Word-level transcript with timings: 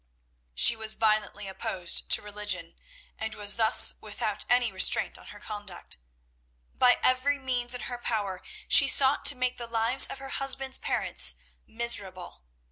She 0.55 0.75
was 0.75 0.95
violently 0.95 1.47
opposed 1.47 2.09
to 2.09 2.23
religion, 2.23 2.73
and 3.19 3.35
was 3.35 3.55
thus 3.57 3.93
without 4.01 4.45
any 4.49 4.71
restraint 4.71 5.15
on 5.15 5.27
her 5.27 5.39
conduct. 5.39 5.97
By 6.73 6.97
every 7.03 7.37
means 7.37 7.75
in 7.75 7.81
her 7.81 7.99
power 7.99 8.41
she 8.67 8.87
sought 8.87 9.25
to 9.25 9.35
make 9.35 9.57
the 9.57 9.67
lives 9.67 10.07
of 10.07 10.17
her 10.17 10.29
husband's 10.29 10.79
parents 10.79 11.35
miserable. 11.67 12.41